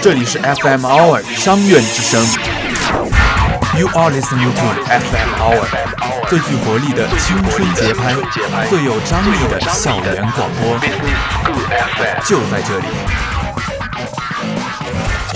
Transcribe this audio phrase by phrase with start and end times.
[0.00, 2.24] 这里是 FM Hour 商院之声。
[3.78, 5.66] You are listening to FM Hour，
[6.28, 8.14] 最具活力的青春节拍，
[8.68, 10.78] 最有张力的校园广播，
[12.24, 12.86] 就在这里。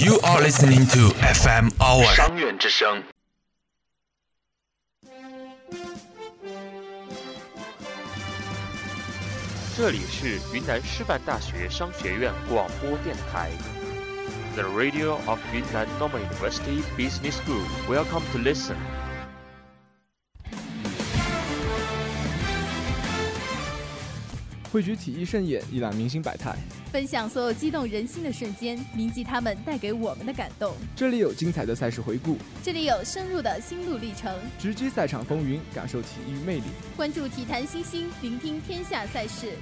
[0.05, 3.05] You are listening to FM Hour 商院之声。
[9.77, 13.51] 这里是云南师范大学商学院广播电台
[14.55, 17.66] ，The Radio of Yunnan Normal University Business School.
[17.88, 19.03] Welcome to listen.
[24.74, 26.52] 汇聚体育盛宴，一览明星百态，
[26.91, 30.74] 分享所有激动人心的瞬间，铭记他们带给我们的感动。
[30.97, 36.64] 这里有精彩的赛事回顾，这里有深入的心路历程，直击赛场风云，感受体育魅力，
[36.97, 39.52] 关注体坛新星，聆听天下赛事。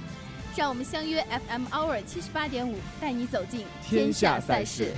[0.55, 4.93] 让我们相约 FM Hour 七十八点五，带你走进天下赛事。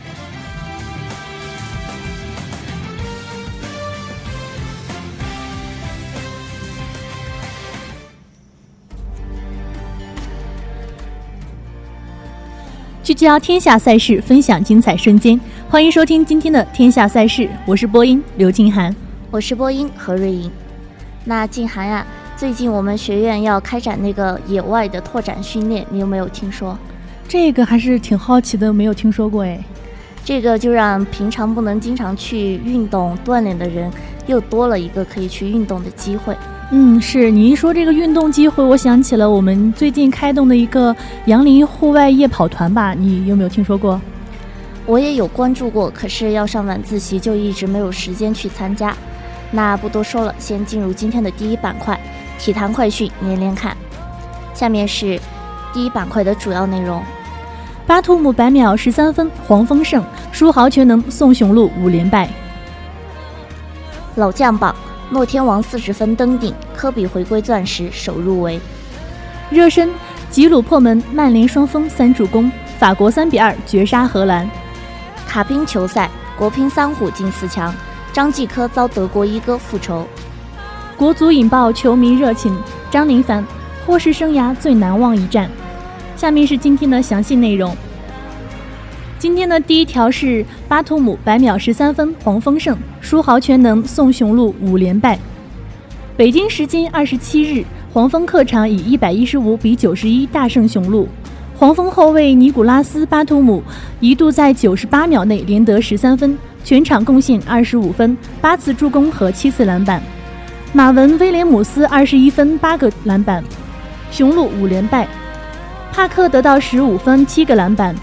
[13.16, 15.40] 聚焦天下赛事，分享精彩瞬间。
[15.70, 18.94] 欢迎收听今天的天下赛事，我是播音刘静涵，
[19.32, 20.52] 我是播音何瑞莹。
[21.24, 22.06] 那静涵呀。
[22.36, 26.78] 最近我们学院要开展那个野外的拓展训练，你有没有听说？
[27.26, 29.64] 这个还是挺好奇的，没有听说过哎。
[30.26, 33.90] 这个就让平常不能经常去运动锻炼的人，
[34.28, 36.36] 又多了一个可以去运动的机会。
[36.72, 44.02] 嗯，是你一说这个运动机会，我想起了我们最近开动的一个杨林户外夜跑团吧，你有没有听说过？
[44.88, 48.96] 我也有关注过，可是要上晚自习，就一直没有时间去参加。
[49.52, 52.00] 那不多说了，先进入今天的第一板块。
[52.38, 53.78] 体坛快讯连连看，
[54.54, 55.20] 下面是
[55.72, 57.02] 第一板块的主要内容：
[57.88, 62.28] 巴图姆百秒十三分，黄蜂胜；书豪全能，宋雄鹿五连败。
[64.16, 64.76] 老将榜，
[65.12, 68.60] 诺天王四十分登顶，科比回归钻石首入围。
[69.52, 69.90] 热身，
[70.32, 74.50] 吉鲁破门，曼联双峰三助攻，法国三比二绝杀荷兰。
[75.28, 77.74] 卡宾球赛，国乒三虎进四强，
[78.12, 80.08] 张继科遭德国一哥复仇。
[80.98, 82.58] 国足引爆球迷热情，
[82.90, 83.46] 张琳凡
[83.86, 85.50] 或是生涯最难忘一战。
[86.16, 87.78] 下面是今天的详细内容。
[89.18, 95.18] 今天的第一条是巴图姆百秒十三分，黄蜂胜，书豪全能，宋雄鹿五连败。
[96.18, 101.08] 北京时间二十七日，黄蜂客场以一百一十五比九十一大胜雄鹿。
[101.58, 103.64] 黄蜂后卫尼古拉斯巴图姆
[104.02, 110.04] 一度在九十八秒内连得十三分，全场贡献二十五分，八次助攻和七次篮板。
[110.74, 113.42] 马文威廉姆斯二十一分八个篮板，
[114.12, 115.08] 雄鹿五连败。
[115.94, 117.96] 帕克得到十五分七个篮板，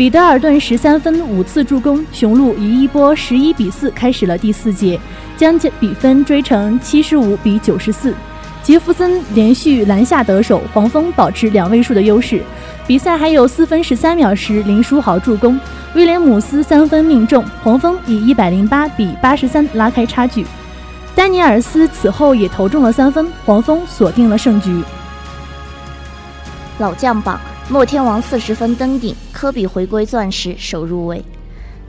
[0.00, 4.98] 彼得尔顿十三分五次助攻，雄鹿以一波十一比四开始了第四节，
[5.36, 8.14] 将比分追成七十五比九十四。
[8.62, 12.42] 杰弗森连续篮下得手，黄蜂保持两位数的优势。
[12.86, 15.60] 比赛还有四分十三秒时，林书豪助攻，
[15.94, 20.46] 威廉姆斯三分命中，黄蜂以一百零八比八十三拉开差距。
[21.14, 24.82] 丹尼尔斯此后也投中了三分，黄蜂锁定了胜局。
[26.78, 27.38] 老将榜，
[27.70, 31.24] 诺天王四十分登顶，科比回归钻石首入围。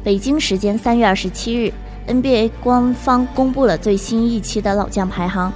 [0.03, 1.74] 北京时间三月二十七日
[2.08, 5.52] ，NBA 官方公布了最新一期的老将排行，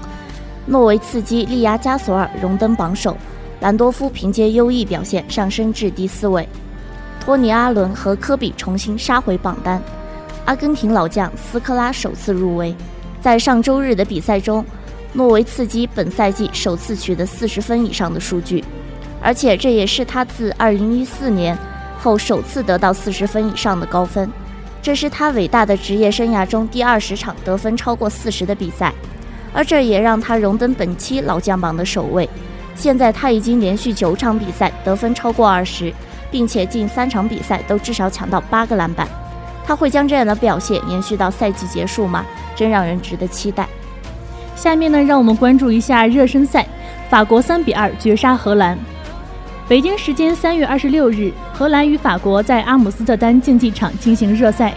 [0.66, 3.16] 诺维茨基力压加索尔荣登榜首，
[3.59, 6.50] 兰多夫凭借优异表现上升至第四位，
[7.24, 9.80] 托尼阿伦和科比重新杀回榜单，
[10.46, 12.74] 阿根廷老将斯科拉首次入围。
[13.22, 14.66] 在上周日的比赛中，
[15.13, 18.66] 诺维茨基本赛季首次取得四十分以上的数据，
[19.25, 21.58] 而且这也是他自二零一四年
[22.00, 24.30] 后首次得到四十分以上的高分。
[24.84, 28.94] 这是他伟大的职业生涯中第二十场得分超过四十的比赛，
[29.52, 32.30] 而这也让他荣登本期老将榜的首位。
[32.75, 35.92] 现在他已经连续九场比赛得分超过二十，
[36.30, 39.07] 并且近三场比赛都至少抢到八个篮板。
[39.66, 42.24] 他会将这样的表现延续到赛季结束吗？
[42.56, 43.68] 真让人值得期待。
[44.56, 46.63] 下面呢，让我们关注一下热身赛。
[47.10, 48.77] 法国三比二绝杀荷兰。
[49.67, 54.71] 北京时间三月二十六日，荷兰与法国在阿姆斯特丹竞技场进行热赛。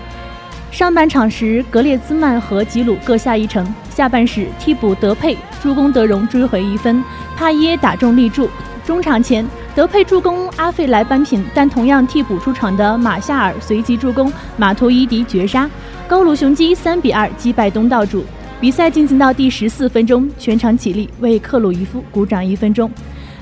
[0.70, 7.05] 上半场时，格列兹曼和吉鲁各下一城；下半时，替补德佩助攻德容追回一分，
[7.37, 8.49] 帕耶打中立柱。
[8.82, 15.69] 中场前，德佩助攻阿费莱扳平，但同样替补出场的马夏尔随即助攻马图伊迪绝杀。
[16.08, 18.25] 高卢雄鸡三比二击败东道主。
[18.58, 22.90] 比赛进行到第十四分钟，全场起立为克鲁伊夫鼓掌一分钟。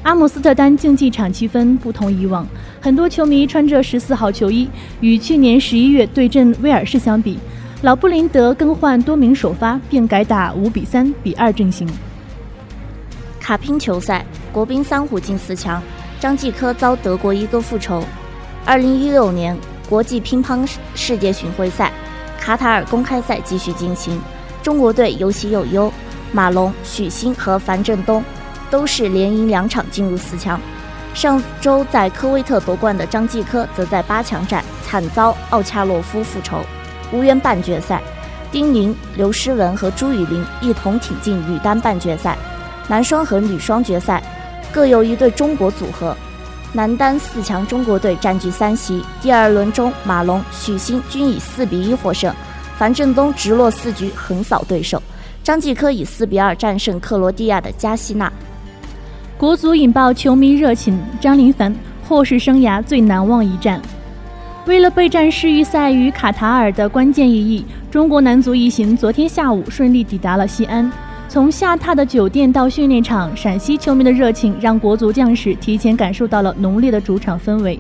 [0.07, 2.47] 阿姆斯特丹竞技场气氛不同以往，
[2.81, 4.69] 很多球迷穿着十四号球衣。
[5.01, 7.37] 与去年十一月对阵威尔士相比，
[7.83, 11.89] 老布林德更换多名首发，并改打五比三比二阵型。
[13.41, 15.83] 卡拼球赛，国乒三虎进四强，
[16.21, 18.05] 张继科遭德国一哥复仇。
[18.65, 19.59] 二零一六年
[19.89, 20.65] 国际乒乓
[20.95, 21.91] 世界巡回赛，
[22.41, 24.21] 卡塔尔公开赛继续进行，
[24.63, 25.93] 中国队有喜有忧，
[26.31, 28.23] 马龙、许昕和樊振东
[28.71, 30.61] 都是连赢两场进入四强。
[31.15, 36.61] 上周在科威特夺冠的张继科则在八强战惨遭奥恰洛夫复仇，
[37.11, 38.03] 无缘半决赛。
[38.53, 42.37] 丁宁、刘诗雯和朱雨玲一同挺进女单半决赛，
[42.89, 44.23] 男双和女双决赛
[44.73, 46.17] 各有一对中国组合。
[46.73, 49.03] 男单四强，中国队占据三席。
[49.23, 52.35] 第二轮中，马龙、许昕均以四比一获胜，
[52.79, 55.03] 樊振东直落四局横扫对手。
[55.43, 58.31] 张继科以四比二战胜克罗地亚的加西娜。
[59.39, 61.71] 国足引爆球迷热情，张琳芃
[62.09, 63.79] 或是生涯最难忘一战。
[64.65, 70.91] 为了备战世预赛与卡塔尔的关键意义，中国男足一行昨天下午顺利抵达了西安。
[71.29, 77.79] 从下榻的酒店到训练场，陕西球迷的热情让国足将士提前感受到了浓烈的主场氛围。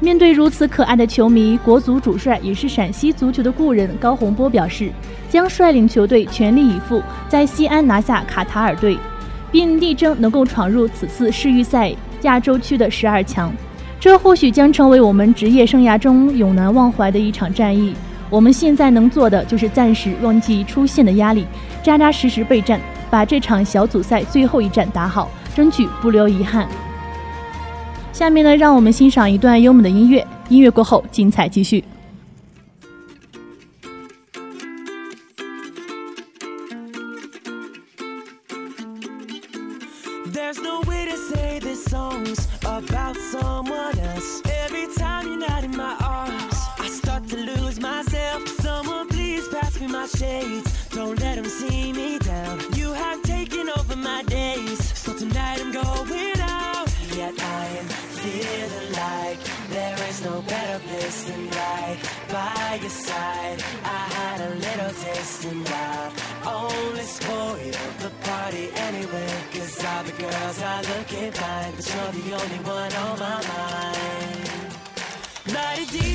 [0.00, 4.90] 面对如此可爱的球迷，国足主帅也是陕西足球的故人高洪波表示，
[5.30, 8.98] 将率领球队全力以赴，在西安拿下卡塔尔队，
[9.50, 11.92] 并力争能够闯入此次世预赛
[12.22, 13.52] 亚洲区的十二强。
[14.00, 17.94] 这或许将成为我们职业生涯中永难忘怀的一场战役。
[18.30, 21.46] 我们现在能做的就是暂时忘记出线的压力。
[21.82, 22.80] 扎扎实实备战，
[23.10, 26.68] 把这场小组赛最后一战打好，争取不留遗憾。
[28.12, 30.26] 下面呢，让我们欣赏一段优美的音乐。
[30.48, 31.82] 音乐过后，精彩继续。
[75.50, 76.08] Dare di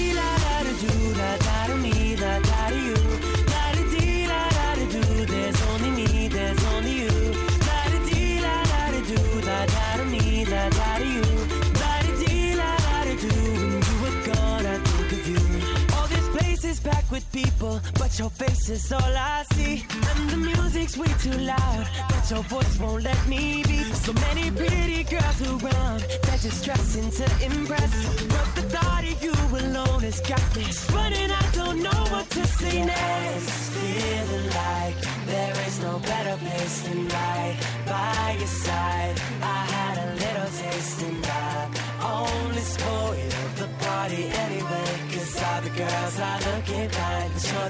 [17.14, 19.86] but your face is all I see.
[20.10, 23.84] And the music's way too loud, but your voice won't let me be.
[24.06, 27.94] So many pretty girls around, they're just dressing to impress.
[28.28, 31.32] But the thought of you alone has got me running.
[31.32, 33.50] I don't know what to say next.
[33.74, 39.22] Feeling like there is no better place than right by your side.
[39.42, 41.70] I had a little taste and I
[42.02, 44.03] only spoiled the party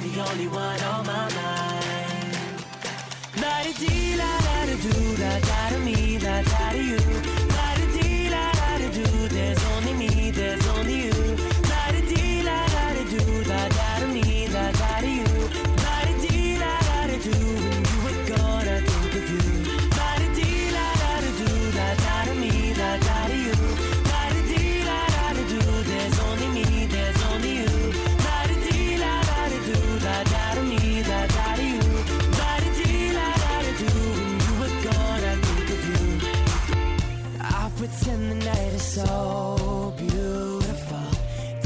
[0.02, 2.66] you're the only one on my mind.
[3.36, 7.33] La di la la da do la da da me la da da you.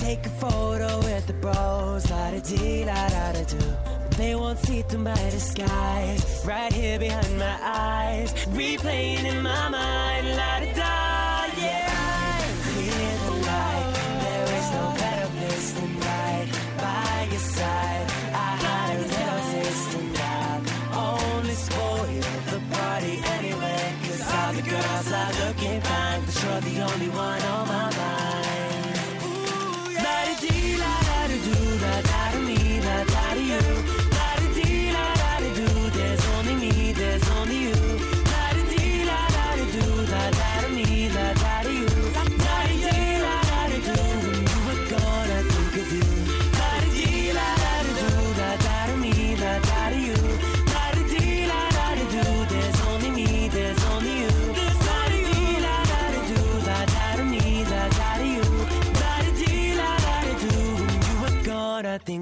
[0.07, 3.57] Take a photo with the bros, la da dee la da da do.
[4.15, 10.27] They won't see through my disguise, right here behind my eyes, replaying in my mind,
[10.29, 11.06] la da da,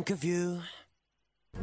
[0.06, 0.60] think of you.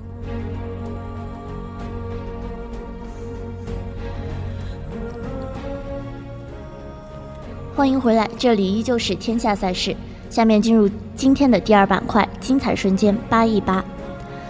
[7.75, 9.95] 欢迎回来，这里依旧是天下赛事。
[10.29, 13.85] 下面进入今天的第二板块，精彩瞬间八一八。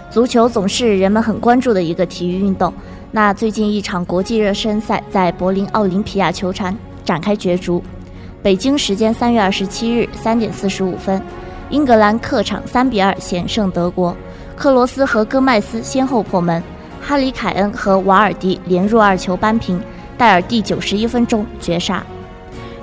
[0.09, 2.73] 足球总是人们很关注的一个体育运动。
[3.11, 7.83] 那最近一场国际热身赛在柏林奥林匹亚球场展开角逐。
[8.41, 11.21] 北京时间三月二十七日三点四十五分，
[11.73, 14.15] 英格兰客场三比二险胜德国，
[14.55, 16.61] 克罗斯和戈麦斯先后破门，
[17.01, 19.81] 哈里凯恩和瓦尔迪连入二球扳平，
[20.15, 22.03] 戴尔第九十一分钟绝杀。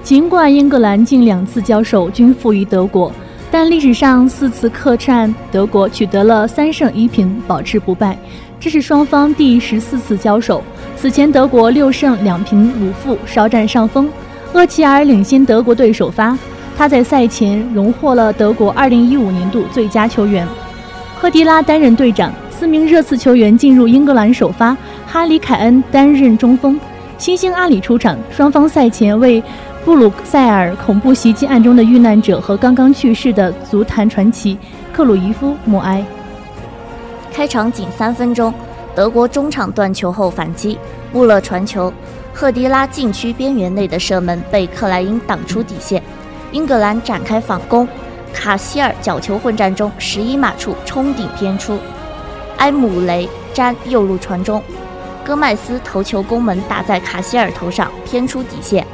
[0.03, 3.13] 尽管英格兰近两次交手均负于德国，
[3.49, 8.19] 但历史上四次客战德国取得了三胜一平，保持不败。
[8.59, 10.65] 这是双方第十四次交手。
[10.97, 14.11] 此前德国六胜两平五负，稍占上风。
[14.53, 16.37] 厄齐尔领先德国队首发，
[16.81, 20.49] 他在赛前荣获了德国2015年度最佳球员。
[21.15, 24.75] 赫迪拉担任队长，四名热刺球员进入英格兰首发，
[25.07, 26.81] 哈里凯恩担任中锋，
[27.19, 28.17] 新星阿里出场。
[28.31, 29.45] 双方赛前为
[29.85, 34.57] 布鲁塞尔恐怖袭击案中的遇难者和刚刚去世的足坛传奇
[34.91, 36.03] 克鲁伊夫默哀。
[37.31, 38.55] 开场仅三分钟，
[38.95, 40.79] 德国中场断球后反击，
[41.13, 41.93] 穆勒传球，
[42.33, 46.03] 赫迪拉禁区边缘内的射门被克莱因挡出底线，
[46.53, 47.87] 英格兰展开反攻，
[48.33, 51.79] 卡希尔角球混战中十一码处冲顶偏出，
[52.59, 54.63] 埃姆雷詹右路传中，
[55.25, 58.87] 戈麦斯头球攻门打在卡希尔头上偏出底线。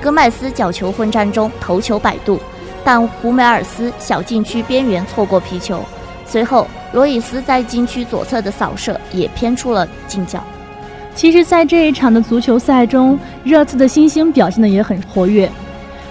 [0.00, 2.38] 戈麦斯角球混战中头球摆渡，
[2.84, 5.82] 但胡梅尔斯小禁区边缘错过皮球。
[6.26, 10.44] 随后，罗伊斯在禁区左侧的扫射也偏出了近角。
[11.14, 15.50] 其实，在这一场的足球赛中，热刺的新星表现的也很活跃。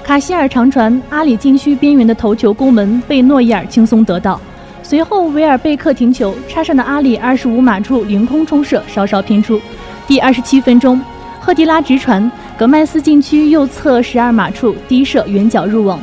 [0.07, 4.39] 卡希尔长传阿里禁区边缘的头球攻门被诺伊尔轻松得到。
[4.81, 9.59] 随后，维尔贝克停球插上的阿里二十五码处凌空冲射，稍稍偏出。
[10.07, 11.01] 第二十七分钟，
[11.41, 12.31] 赫迪拉直传。
[12.57, 15.99] 格麦斯禁区右侧十二码处低射远角入网，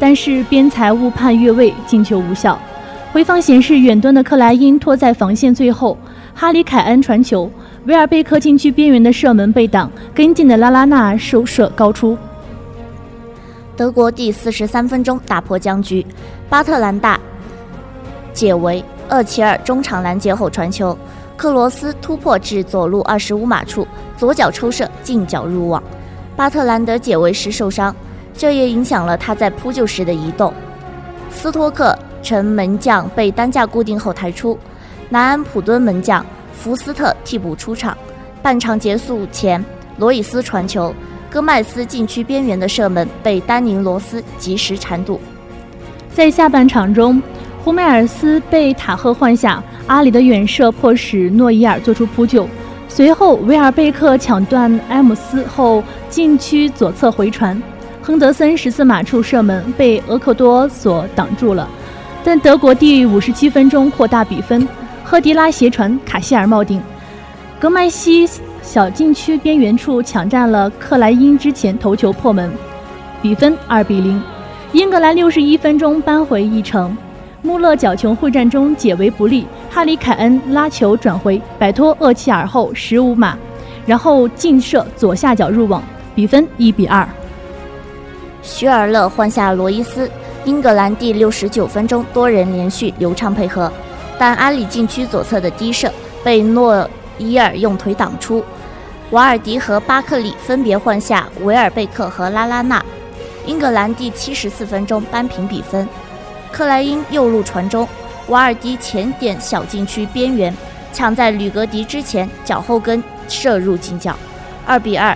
[0.00, 2.58] 但是边裁误判越位，进球无效。
[3.12, 5.98] 回放显示，远端的克莱因拖在防线最后，
[6.34, 7.50] 哈里凯恩传球，
[7.84, 12.16] 维尔贝克禁区边缘的射门被挡，跟进的拉拉纳收射高出。
[13.82, 16.06] 德国第四十三分钟打破僵局，
[16.48, 17.18] 巴特兰大
[18.32, 20.96] 解围，厄齐尔中场拦截后传球，
[21.36, 23.84] 克罗斯突破至左路二十五码处。
[24.16, 25.82] 左脚抽射，近角入网。
[26.36, 27.92] 巴特兰德解围时受伤，
[28.32, 30.54] 这也影响了他在扑救时的移动。
[31.28, 34.56] 斯托克城门将被担架固定后抬出，
[35.08, 37.98] 南安普敦门将福斯特替补出场。
[38.40, 39.64] 半场结束前，
[39.96, 40.94] 罗伊斯传球，
[41.32, 45.18] 戈麦斯禁区边缘的射门被丹尼罗斯及时铲堵。
[46.12, 47.22] 在下半场中，
[47.64, 52.46] 胡梅尔斯被塔赫换下，阿里的远射迫使诺伊尔做出扑救。
[52.86, 57.60] 随后，维尔贝克抢断埃姆斯后，禁区左侧回传，
[58.02, 61.66] 亨德森十四码处射门被厄克多所挡住了。
[62.22, 64.68] 但德国第五十七分钟扩大比分，
[65.02, 66.82] 赫迪拉斜传，卡希尔冒顶，
[67.58, 68.28] 格麦西
[68.62, 72.50] 小禁区边缘处抢占了克莱因之前头球破门，
[73.20, 74.22] 比分二比零。
[74.72, 76.96] 英格兰六十一分钟扳回一城。
[77.42, 83.36] 穆勒角球会战中解围不利，哈里凯恩拉球转回，摆脱厄齐尔后十五码，
[83.84, 85.82] 然后劲射左下角入网，
[86.14, 87.06] 比分一比二。
[88.42, 90.08] 徐尔勒换下罗伊斯，
[90.44, 93.70] 英格兰第六十九分钟多人连续流畅配合，
[94.16, 95.92] 但阿里禁区左侧的低射
[96.22, 96.88] 被诺
[97.18, 98.42] 伊尔用腿挡出，
[99.12, 102.82] 瓦尔迪和巴克利分别换下维尔贝克和拉拉纳，
[103.44, 105.86] 英格兰第七十四分钟扳平比分。
[106.50, 107.86] 克莱因右路传中，
[108.28, 110.54] 瓦尔迪前点小禁区边缘，
[110.94, 114.16] 抢在吕格迪之前，脚后跟射入近角，
[114.66, 115.14] 二比二。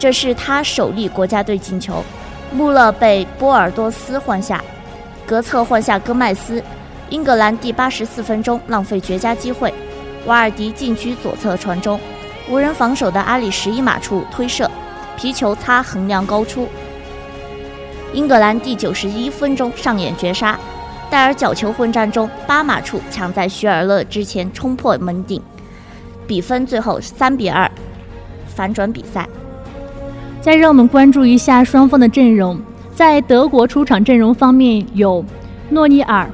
[0.00, 2.02] 这是他首粒国家队进球。
[2.50, 4.60] 穆勒被波尔多斯换下，
[5.24, 6.60] 格策换下戈麦斯。
[7.08, 9.72] 英格兰第八十四分钟浪费绝佳机会，
[10.26, 11.98] 瓦尔迪禁区左侧传中，
[12.50, 14.70] 无人防守的阿里十一码处推射，
[15.18, 16.66] 皮球擦横梁高出。
[18.14, 20.58] 英格兰第九十一分钟上演绝杀，
[21.10, 25.42] 戴尔角球混战中八码处抢在徐尔勒之前冲破门顶，
[26.26, 27.70] 比分最后三比二
[28.46, 29.28] 反转比赛。
[30.40, 32.58] 再让我们关注一下双方的阵容，
[32.94, 35.22] 在德国出场阵容方面有
[35.68, 36.26] 诺尼尔、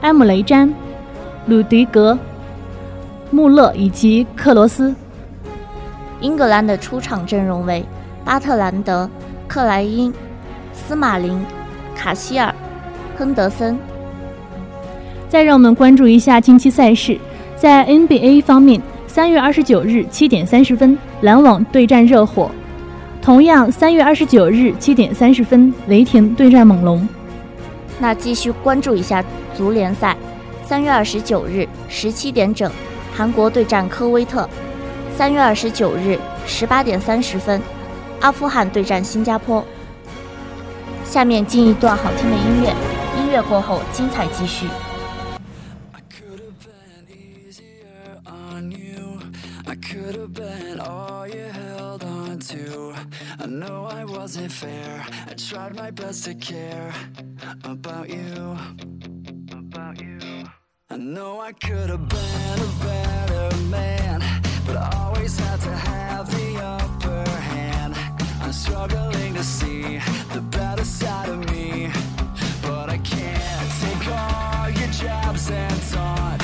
[0.00, 0.74] 埃姆雷詹、
[1.46, 2.18] 鲁迪格、
[3.30, 4.92] 穆勒以及克罗斯；
[6.24, 7.84] 英格兰的出场阵容为
[8.24, 9.08] 巴特兰德、
[9.46, 10.10] 克莱因。
[10.72, 11.40] 斯马林、
[11.94, 12.52] 卡希尔、
[13.16, 13.78] 亨德森，
[15.28, 17.16] 再让我们关注一下近期赛事，
[17.54, 22.50] 在 NBA 方面，三月二十九日七点三十分，篮网对战热火；
[23.22, 27.06] 同样，三月二十九日七点三十分，雷霆对战猛龙。
[28.00, 29.22] 那继续关注一下
[29.54, 30.16] 足联赛，
[30.64, 32.68] 三月二十九日十七点整，
[33.14, 34.48] 韩国对战科威特；
[35.16, 37.62] 三月二十九日十八点三十分，
[38.20, 39.64] 阿富汗对战新加坡。
[41.04, 42.74] 下面进一段好听的音乐，
[43.16, 44.66] 音乐过后精彩继续。
[53.38, 55.04] I know I wasn't fair.
[55.28, 56.92] I tried my best to care
[57.62, 58.56] about you.
[59.52, 60.18] About you.
[60.88, 64.13] I know I could have been a better man,
[65.14, 67.94] always had to have the upper hand.
[68.40, 69.98] I'm struggling to see
[70.32, 71.90] the better side of me,
[72.62, 76.43] but I can't take all your jabs and taunts.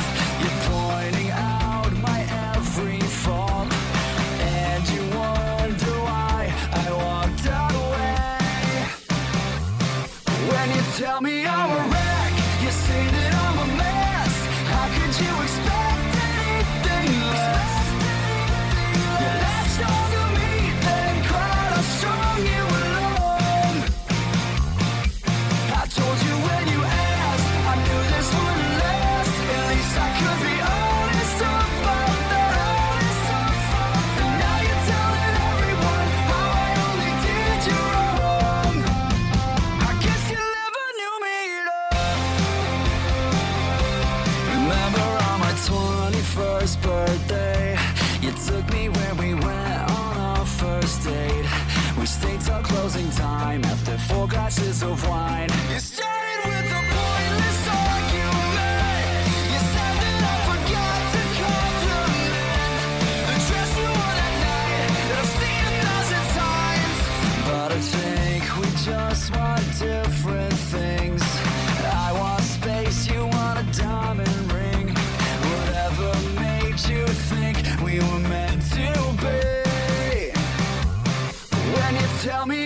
[82.20, 82.59] Tell me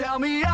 [0.00, 0.49] tell me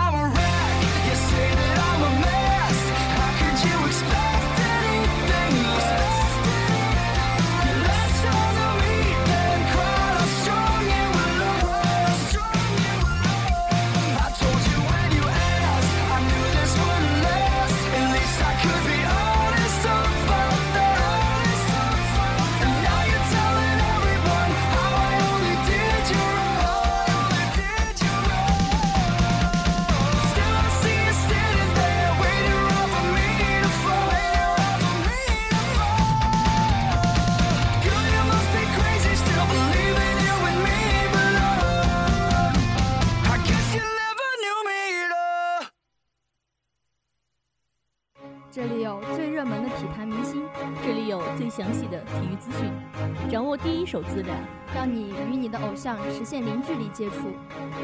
[55.62, 57.28] 偶像实现零距离接触。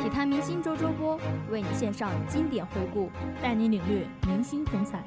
[0.03, 1.19] 体坛明星周周播
[1.51, 3.11] 为你献上经典回顾。
[3.43, 5.03] 带你领略明星风采。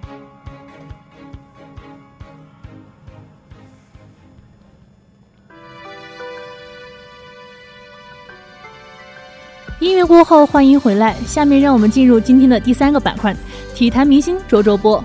[9.79, 11.13] 音乐过后，欢迎回来。
[11.25, 13.35] 下面让我们进入今天的第三个板块——
[13.75, 15.03] 体坛明星周周播。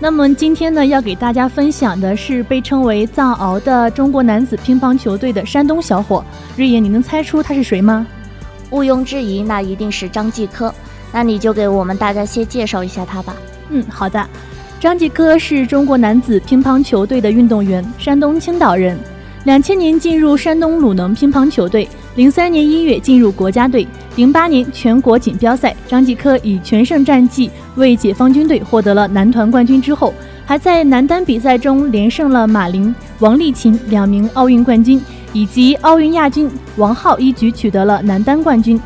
[0.00, 6.24] 那么今天呢，要给大家分享的是被称为“藏獒”的中国男子乒乓球队的山东小伙。
[6.56, 8.06] 瑞妍，你能猜出他是谁吗？
[8.70, 10.72] 毋庸置疑，那一定是张继科。
[11.12, 13.34] 那你就给我们大家先介绍一下他吧。
[13.70, 14.24] 嗯，好的。
[14.78, 18.96] 张继科是中国男子乒乓球队的运动员，山东青岛人。
[19.44, 23.84] 两千年进入山东鲁能乒乓球队，零三年一月进入国家队，
[24.18, 30.12] 零八年全国锦标赛，张继科以全胜战绩为解放军队获得了男团冠军之后，
[30.44, 35.00] 还在男单比赛中连胜了马琳、王励勤两名奥运冠军，
[35.32, 38.80] 以及奥运亚军王浩，一举取得了男单冠军。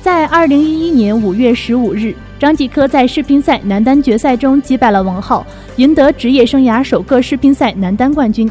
[0.00, 8.50] 在二零一一年五月十五日，张继科在世乒赛男单决赛中击败了王浩，赢得职业生涯首个世乒赛男单冠军。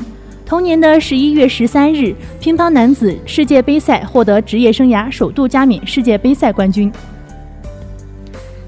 [0.51, 6.91] 同年的十一月十三日，乒乓男子世界杯赛获得职业生涯首度加冕世界杯赛冠军。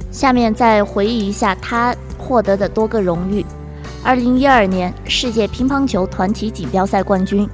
[0.09, 3.45] 下面再回忆一下他获得的多个荣誉：
[4.01, 7.45] 二零一二年世界乒乓球团体锦标赛冠军；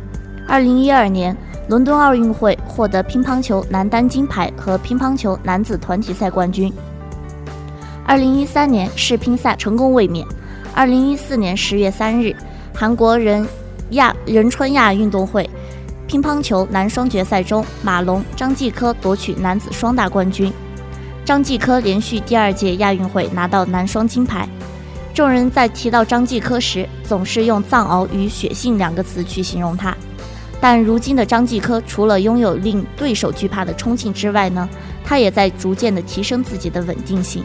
[0.47, 1.35] 二零一二年
[1.67, 6.71] 伦敦奥运会获得乒乓球男单金牌和乒乓球男子团体赛冠军；
[8.05, 10.23] 二零一三年世乒赛成功卫冕；
[10.75, 12.35] 二零一四年十月三日，
[12.75, 13.43] 韩国人
[13.91, 15.49] 亚仁川亚运动会
[16.07, 20.51] 乒乓球男双决赛中，马龙、张继科夺取男子双打冠军。
[21.23, 24.47] 张继科连续第二届亚运会拿到男双金牌。
[25.13, 29.95] 众人在提到张继科时，总是用藏獒与血性两个词去形容他。
[30.61, 34.67] 但如今的张继科，除了拥有令对手惧怕的冲劲之外呢，
[35.05, 37.43] 他也在逐渐的提升自己的稳定性。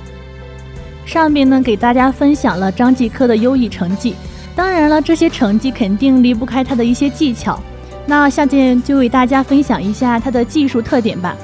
[1.04, 4.14] 上面呢给大家分享了张继科的优异成绩，
[4.54, 7.60] 当然了，这些成绩肯定离不开他的一些技巧。
[8.06, 11.36] 那下面就为大家分享一下他的技术特点吧。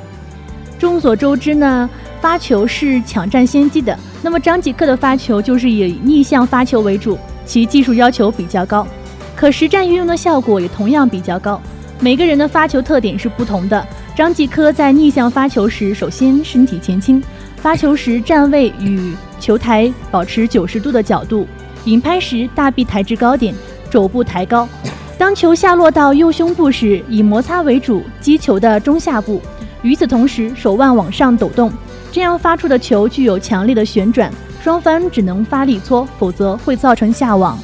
[0.78, 1.88] 众所周知呢，
[2.20, 3.98] 发球是抢占先机的。
[4.22, 8.86] 那么张继科的发球就是以逆向发球为主，其技术要求比较高，
[9.34, 11.60] 可实战运用的效果也同样比较高。
[11.98, 13.86] 每个人的发球特点是不同的。
[14.14, 17.22] 张继科在逆向发球时，首先身体前倾，
[17.56, 21.46] 发球时站位与球台保持九十度的角度，
[21.84, 23.54] 引拍时大臂抬至高点，
[23.90, 24.68] 肘部抬高。
[25.16, 29.40] 当球下落到右胸部时，以摩擦为主，击球的中下部。
[29.82, 31.72] 与此同时，手腕往上抖动，
[32.12, 34.30] 这样发出的球具有强烈的旋转，
[34.62, 37.58] 双方只能发力搓，否则会造成下网。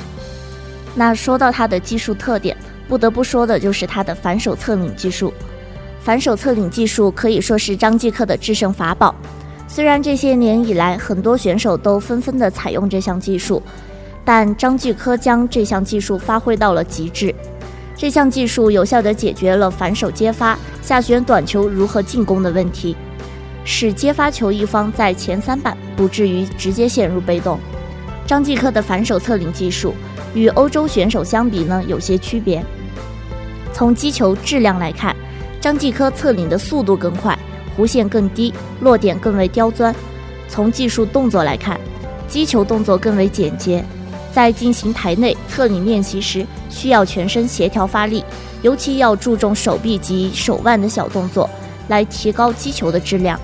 [0.95, 2.57] 那说到他的技术特点，
[2.89, 5.33] 不得不说的就是他的反手侧领技术。
[6.01, 9.15] 反手侧领技术可以说是张继科的制胜法宝。
[9.69, 13.63] 虽然这些年以来，很多选手都纷纷的采用这项技术，
[14.27, 17.33] 但张继科将这项技术发挥到了极致。
[17.97, 22.95] 这项技术有效地解决了反手接发、下旋短球如何进攻的问题，
[23.65, 27.59] 使接发球一方在前三板不至于直接陷入被动。
[28.27, 29.95] 张继科的反手侧领技术
[30.35, 32.62] 与欧洲选手相比呢，有些区别。
[33.73, 35.15] 从击球质量来看，
[35.61, 37.39] 张继科侧领的速度更快，
[37.79, 39.95] 弧线更低，落点更为刁钻。
[40.49, 41.81] 从技术动作来看，
[42.29, 43.85] 击球动作更为简洁。
[44.37, 48.22] 在进行台内侧领练习时，需要全身协调发力，
[48.61, 51.49] 尤其要注重手臂及手腕的小动作，
[51.88, 53.40] 来提高击球的质量。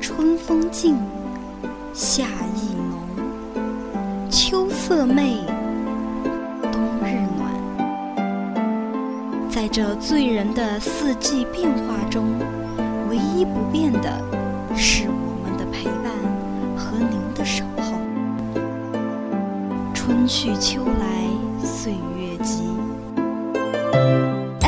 [0.00, 0.96] 春风劲，
[1.92, 2.22] 夏
[2.54, 5.38] 意浓，秋色媚，
[6.70, 7.50] 冬日暖。
[9.50, 12.38] 在这醉人的四季变化中，
[13.10, 14.22] 唯一不变的
[14.76, 15.05] 是
[20.26, 22.64] 春去秋来，岁月急。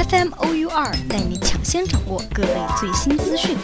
[0.09, 3.57] FM OU 二带你抢先掌握各类最新资讯，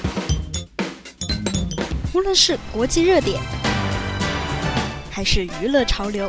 [2.12, 3.40] 无论是国际热点，
[5.08, 6.28] 还是娱乐潮流，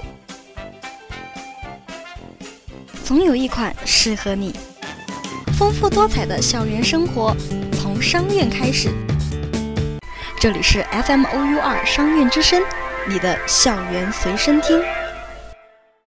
[3.04, 4.54] 总有一款适合你。
[5.58, 7.36] 丰富多彩的校园生活，
[7.72, 8.90] 从商院开始。
[10.40, 12.62] 这里是 FM OU 二商院之声，
[13.08, 14.80] 你的校园随身听。